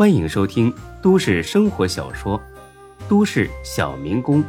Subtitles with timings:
[0.00, 2.40] 欢迎收听都市生活小说
[3.06, 4.42] 《都市小民工》，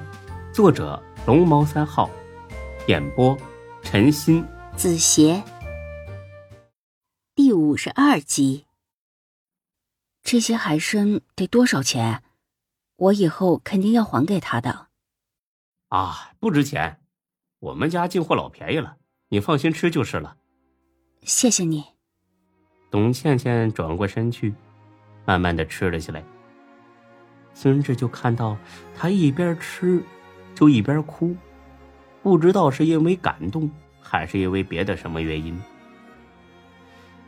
[0.53, 2.09] 作者龙猫三号，
[2.87, 3.37] 演播
[3.83, 5.43] 陈鑫、子邪，
[7.35, 8.65] 第五十二集。
[10.23, 12.23] 这些海参得多少钱？
[12.95, 14.87] 我以后肯定要还给他的。
[15.89, 17.01] 啊，不值钱，
[17.59, 18.95] 我们家进货老便宜了，
[19.27, 20.37] 你放心吃就是了。
[21.23, 21.83] 谢谢你。
[22.89, 24.53] 董倩倩转过身去，
[25.25, 26.23] 慢慢的吃了起来。
[27.53, 28.57] 孙志就看到
[28.95, 30.01] 他一边吃，
[30.55, 31.35] 就一边哭，
[32.23, 33.69] 不知道是因为感动，
[34.01, 35.59] 还是因为别的什么原因。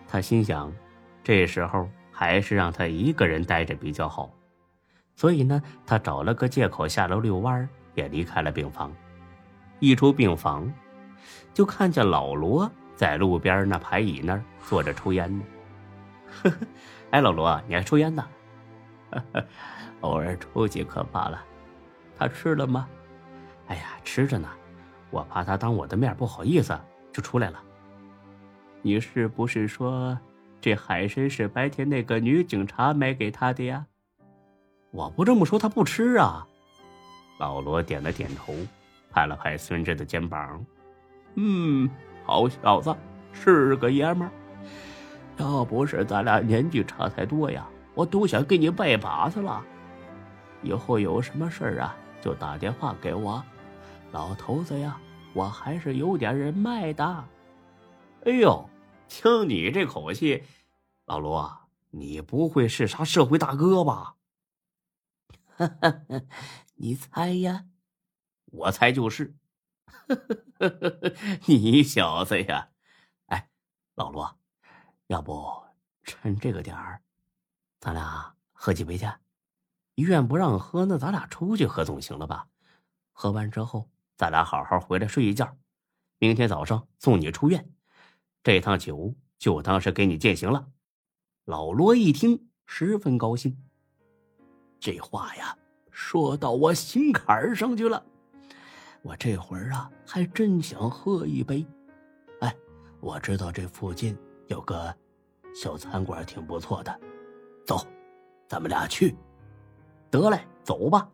[0.07, 0.71] 他心想，
[1.23, 4.31] 这时候还是让他一个人待着比较好，
[5.15, 8.91] 所以呢，他找了个借口下楼遛弯也离开了病房。
[9.79, 10.71] 一出病房，
[11.53, 15.43] 就看见老罗在路边那排椅那儿坐着抽烟呢。
[16.41, 16.57] 呵呵，
[17.11, 18.25] 哎，老罗，你还抽烟呢？
[20.01, 21.43] 偶尔抽几颗罢了。
[22.17, 22.87] 他吃了吗？
[23.67, 24.49] 哎呀，吃着呢。
[25.09, 26.77] 我怕他当我的面不好意思，
[27.11, 27.63] 就出来了。
[28.81, 30.17] 你是不是说
[30.59, 33.85] 这海参是白天那个女警察买给他的呀？
[34.91, 36.47] 我不这么说，他不吃啊。
[37.39, 38.53] 老罗点了点头，
[39.11, 40.65] 拍了拍孙志的肩膀。
[41.35, 41.89] 嗯，
[42.25, 42.95] 好小子，
[43.31, 44.31] 是个爷们儿。
[45.37, 49.63] 要不是咱俩年纪差太多呀，我都想给你拜把子了。
[50.61, 53.43] 以后有什么事儿啊，就打电话给我。
[54.11, 54.99] 老头子呀，
[55.33, 57.25] 我还是有点人脉的。
[58.25, 58.69] 哎呦，
[59.07, 60.43] 听你这口气，
[61.05, 64.15] 老罗，你不会是啥社会大哥吧？
[65.57, 66.01] 哈哈，
[66.75, 67.65] 你猜呀？
[68.45, 69.35] 我猜就是。
[71.47, 72.69] 你小子呀，
[73.27, 73.49] 哎，
[73.95, 74.37] 老罗。
[75.07, 75.63] 要不
[76.03, 77.01] 趁这个点儿，
[77.79, 79.05] 咱俩喝几杯去？
[79.95, 82.47] 医院不让喝，那咱俩出去喝总行了吧？
[83.11, 85.55] 喝完之后，咱俩好好回来睡一觉，
[86.17, 87.69] 明天早上送你出院。
[88.41, 90.67] 这趟酒就当是给你践行了。
[91.45, 93.57] 老罗一听，十分高兴。
[94.79, 95.55] 这话呀，
[95.91, 98.03] 说到我心坎上去了。
[99.01, 101.65] 我这会儿啊，还真想喝一杯。
[102.39, 102.55] 哎，
[102.99, 104.17] 我知道这附近
[104.47, 104.93] 有个。
[105.55, 106.99] 小餐馆挺不错的，
[107.63, 107.85] 走，
[108.47, 109.15] 咱们俩去。
[110.09, 111.07] 得嘞，走吧。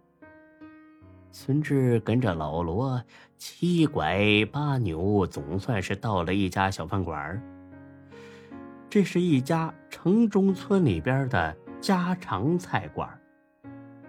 [1.30, 3.04] 孙志跟着老罗
[3.38, 7.44] 七拐八扭，总算是到了一家小饭馆。
[8.90, 13.10] 这是一家城中村里边的家常菜馆。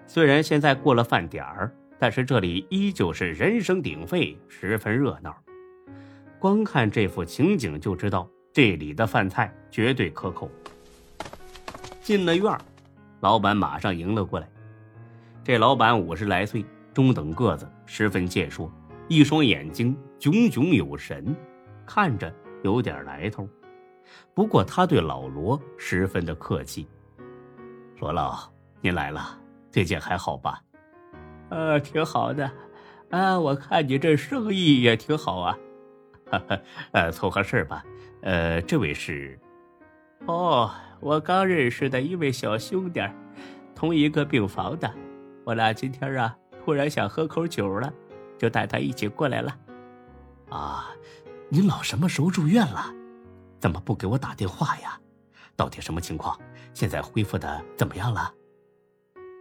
[0.06, 5.36] 虽然现在过了饭点儿，但是这里依旧是人声鼎沸，十分热闹。
[6.38, 8.30] 光看这幅情景就知道。
[8.52, 10.50] 这里的饭菜绝对可口。
[12.02, 12.56] 进了院
[13.20, 14.48] 老板马上迎了过来。
[15.44, 18.70] 这老板五十来岁，中等个子，十分健硕，
[19.08, 21.34] 一双眼睛炯炯有神，
[21.86, 23.48] 看着有点来头。
[24.34, 26.88] 不过他对老罗十分的客气
[28.00, 28.50] ：“罗老，
[28.80, 29.38] 您来了，
[29.70, 30.60] 最近还好吧
[31.50, 32.50] ？”“呃，挺好的。
[33.10, 35.58] 啊，我看你这生意也挺好啊。
[36.30, 36.60] ”“哈哈，
[36.92, 37.84] 呃，凑合事吧。”
[38.22, 39.38] 呃，这位是，
[40.26, 40.70] 哦，
[41.00, 43.00] 我刚认识的一位小兄弟，
[43.74, 44.92] 同一个病房的。
[45.44, 47.90] 我俩今天啊，突然想喝口酒了，
[48.36, 49.56] 就带他一起过来了。
[50.50, 50.90] 啊，
[51.48, 52.94] 您老什么时候住院了？
[53.58, 55.00] 怎么不给我打电话呀？
[55.56, 56.38] 到底什么情况？
[56.74, 58.34] 现在恢复的怎么样了？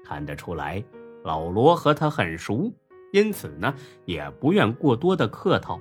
[0.05, 0.81] 看得出来，
[1.25, 2.73] 老罗和他很熟，
[3.11, 3.75] 因此呢，
[4.05, 5.77] 也不愿过多的客套。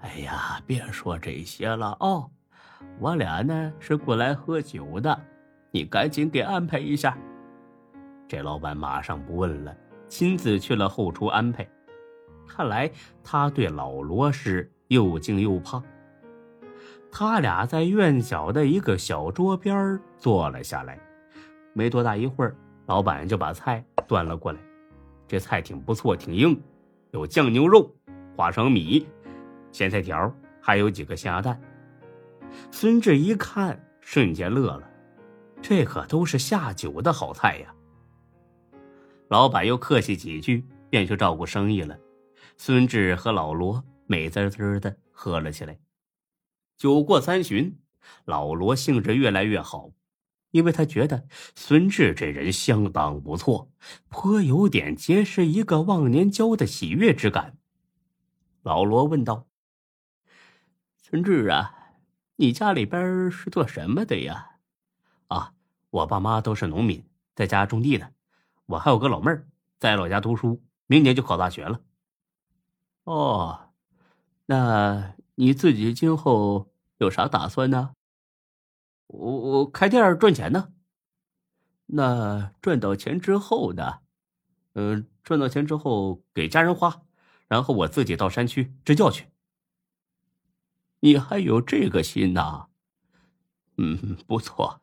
[0.00, 2.30] 哎呀，别说这些了哦，
[3.00, 5.20] 我俩呢是过来喝酒的，
[5.72, 7.16] 你赶紧给安排一下。
[8.28, 9.76] 这老板马上不问了，
[10.08, 11.68] 亲自去了后厨安排。
[12.46, 12.90] 看来
[13.24, 15.82] 他对老罗是又敬又怕。
[17.10, 20.98] 他俩在院角的一个小桌边坐了下来，
[21.72, 22.54] 没多大一会儿，
[22.86, 24.60] 老板就把菜端了过来。
[25.26, 26.62] 这菜挺不错，挺硬，
[27.10, 27.92] 有酱牛肉、
[28.36, 29.06] 花生米。
[29.78, 31.60] 咸菜条，还有几个虾蛋。
[32.72, 34.90] 孙志一看，瞬间乐了，
[35.62, 37.72] 这可都是下酒的好菜呀。
[39.28, 41.96] 老板又客气几句，便去照顾生意了。
[42.56, 45.78] 孙志和老罗美滋滋的喝了起来。
[46.76, 47.78] 酒过三巡，
[48.24, 49.92] 老罗兴致越来越好，
[50.50, 53.70] 因为他觉得孙志这人相当不错，
[54.08, 57.58] 颇有点结识一个忘年交的喜悦之感。
[58.64, 59.47] 老罗问道。
[61.10, 61.74] 春志啊，
[62.36, 64.58] 你家里边是做什么的呀？
[65.28, 65.54] 啊，
[65.88, 67.02] 我爸妈都是农民，
[67.34, 68.12] 在家种地的。
[68.66, 71.80] 我还有个老妹儿在老家读书，明年就考大学了。
[73.04, 73.70] 哦，
[74.44, 77.94] 那你自己今后有啥打算呢？
[79.06, 80.74] 我我开店赚钱呢。
[81.86, 84.00] 那赚到钱之后呢？
[84.74, 87.00] 嗯，赚到钱之后给家人花，
[87.46, 89.28] 然后我自己到山区支教去。
[91.00, 92.66] 你还有这个心呐？
[93.76, 94.80] 嗯，不错。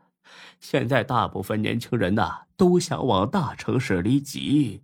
[0.60, 4.84] 现在大部分年轻人呐，都想往大城市里挤，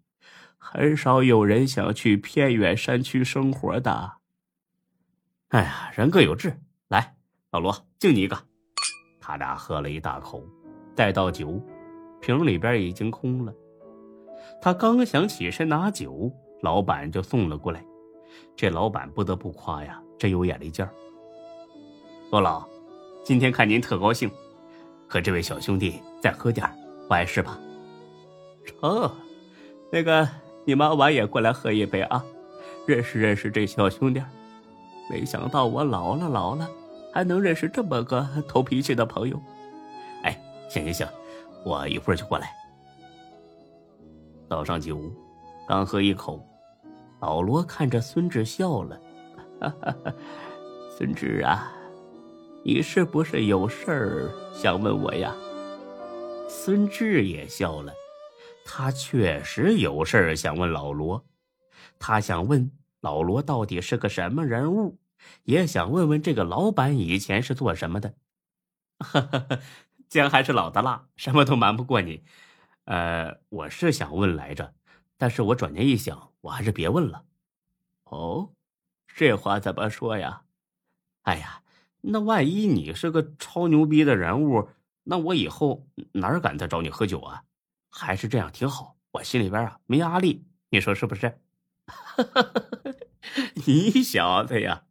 [0.57, 4.17] 很少有人想去偏远山区生活的。
[5.49, 6.59] 哎呀，人各有志。
[6.89, 7.15] 来，
[7.51, 8.37] 老罗，敬你一个。
[9.19, 10.43] 他俩喝了一大口，
[10.95, 11.61] 再倒酒，
[12.19, 13.53] 瓶里边已经空了。
[14.61, 16.31] 他刚想起身拿酒，
[16.61, 17.83] 老板就送了过来。
[18.55, 20.93] 这老板不得不夸呀，真有眼力劲儿。
[22.31, 22.65] 罗老，
[23.25, 24.31] 今天看您特高兴，
[25.05, 26.65] 和这位小兄弟再喝点
[27.05, 27.59] 不碍事吧？
[28.63, 29.11] 成，
[29.91, 30.25] 那个
[30.63, 32.23] 你妈晚也过来喝一杯啊，
[32.87, 34.23] 认识认识这小兄弟。
[35.09, 36.69] 没想到我老了老了，
[37.13, 39.37] 还能认识这么个头脾气的朋友。
[40.23, 41.07] 哎，行行行，
[41.65, 42.55] 我一会儿就过来。
[44.47, 45.01] 倒上酒，
[45.67, 46.41] 刚喝一口，
[47.19, 48.97] 老罗看着孙志笑了，
[49.59, 50.13] 哈哈哈，
[50.97, 51.73] 孙志啊。
[52.63, 55.35] 你是不是有事儿想问我呀？
[56.47, 57.91] 孙志也笑了，
[58.63, 61.25] 他确实有事儿想问老罗，
[61.97, 64.99] 他想问老罗到底是个什么人物，
[65.43, 68.13] 也想问问这个老板以前是做什么的。
[68.99, 69.59] 哈哈，
[70.07, 72.23] 姜还是老的辣，什么都瞒不过你。
[72.85, 74.75] 呃，我是想问来着，
[75.17, 77.23] 但是我转念一想，我还是别问了。
[78.03, 78.51] 哦，
[79.07, 80.43] 这话怎么说呀？
[81.23, 81.63] 哎呀。
[82.01, 84.69] 那万一你是个超牛逼的人物，
[85.03, 87.43] 那我以后哪敢再找你喝酒啊？
[87.89, 91.39] 还是这样挺好，我心里边啊没压力，你说是不是？
[93.65, 94.83] 你小子呀，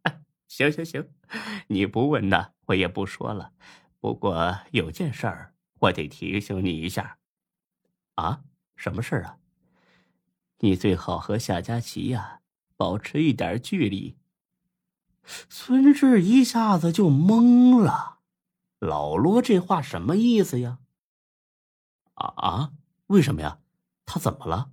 [0.47, 1.09] 行行行，
[1.67, 3.51] 你不问呢，我也不说了。
[3.99, 7.17] 不过有件事儿，我得提醒你一下。
[8.15, 8.43] 啊，
[8.75, 9.37] 什么事儿啊？
[10.59, 12.41] 你最好和夏佳琪呀
[12.77, 14.15] 保持一点距离。
[15.23, 18.19] 孙志一下子就懵了，
[18.79, 20.79] 老罗这话什么意思呀？
[22.15, 22.71] 啊啊！
[23.07, 23.59] 为什么呀？
[24.05, 24.69] 他怎么了？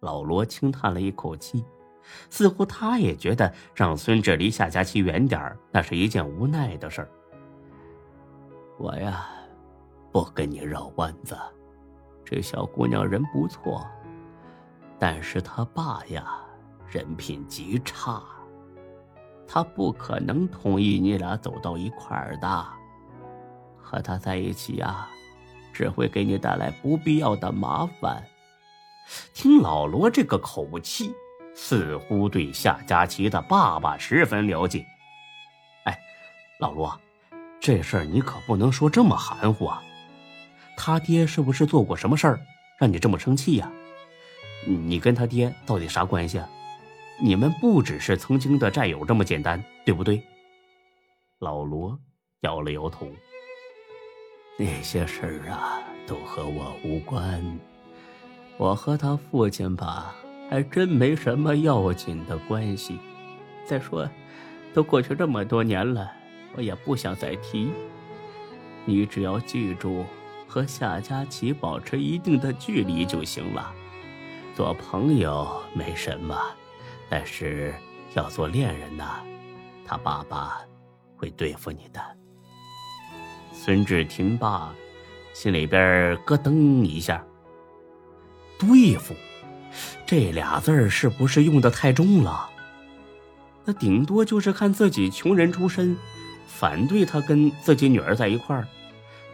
[0.00, 1.64] 老罗轻叹了一口气，
[2.30, 7.10] 似乎他也觉得让孙志离夏佳琪远点那是一件无奈的事儿。
[8.78, 9.28] 我呀，
[10.12, 11.36] 不跟你绕弯子，
[12.24, 13.86] 这小姑娘人不错，
[14.98, 16.40] 但是她爸呀，
[16.86, 18.22] 人品极差。
[19.50, 22.66] 他不可能同意你俩走到一块儿的，
[23.80, 25.08] 和他在一起啊，
[25.72, 28.22] 只会给你带来不必要的麻烦。
[29.32, 31.14] 听老罗这个口气，
[31.54, 34.84] 似乎对夏佳琪的爸爸十分了解。
[35.84, 35.98] 哎，
[36.60, 37.00] 老罗，
[37.58, 39.82] 这事儿你可不能说这么含糊啊！
[40.76, 42.40] 他爹是不是做过什么事儿，
[42.78, 43.72] 让你这么生气呀？
[44.66, 46.46] 你跟他爹到底啥关系啊？
[47.20, 50.22] 你们不只是曾经的战友这么简单，对不对？
[51.40, 51.98] 老罗
[52.40, 53.08] 摇了摇头。
[54.56, 57.42] 那些事儿啊，都和我无关。
[58.56, 60.14] 我和他父亲吧，
[60.48, 62.98] 还真没什么要紧的关系。
[63.64, 64.08] 再说，
[64.72, 66.10] 都过去这么多年了，
[66.54, 67.70] 我也不想再提。
[68.84, 70.04] 你只要记住，
[70.46, 73.74] 和夏佳琪保持一定的距离就行了。
[74.54, 76.36] 做朋友没什么。
[77.08, 77.74] 但是
[78.14, 79.04] 要做恋人呢，
[79.84, 80.60] 他爸爸
[81.16, 82.00] 会对付你的。
[83.52, 84.72] 孙志听罢，
[85.32, 87.24] 心里边咯噔一下。
[88.58, 89.14] 对付，
[90.06, 92.50] 这俩字儿是不是用的太重了？
[93.64, 95.96] 那顶多就是看自己穷人出身，
[96.46, 98.66] 反对他跟自己女儿在一块儿，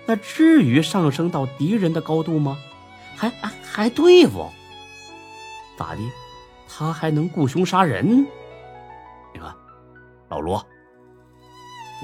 [0.07, 2.59] 那至于上升到敌人的高度吗？
[3.17, 4.51] 还还还对付？
[5.79, 6.03] 咋的？
[6.77, 8.27] 他还能雇凶杀人？
[9.33, 9.55] 你看，
[10.29, 10.61] 老罗，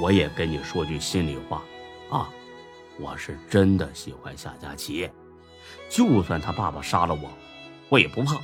[0.00, 1.60] 我也跟你说句心里话
[2.08, 2.30] 啊，
[3.00, 5.10] 我是真的喜欢夏佳琪，
[5.88, 7.28] 就算他爸爸杀了我，
[7.88, 8.36] 我也不怕。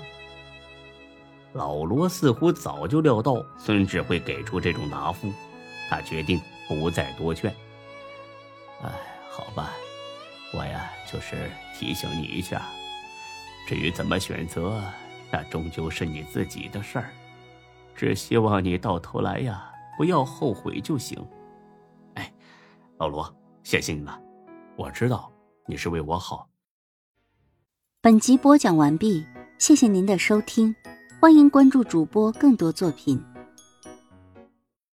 [1.52, 5.33] 老罗似乎早就料到孙志会给出这种答复，
[5.88, 7.54] 他决定不再多劝。
[8.83, 8.90] 哎，
[9.30, 9.71] 好吧，
[10.52, 12.62] 我呀就是提醒你一下，
[13.68, 14.83] 至于怎么选择。
[15.30, 17.11] 那终究是你自己的事儿，
[17.95, 21.18] 只希望你到头来呀不要后悔就行。
[22.14, 22.33] 哎，
[22.99, 24.21] 老罗，谢谢你了。
[24.76, 25.33] 我知道
[25.66, 26.49] 你是为我好。
[28.00, 29.26] 本集播讲完毕，
[29.59, 30.75] 谢谢您的收听，
[31.21, 33.21] 欢迎关注主播更多作品。